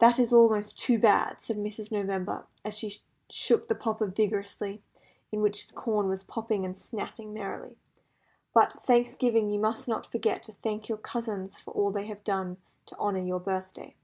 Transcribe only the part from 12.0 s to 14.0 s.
have done to honour your birthday."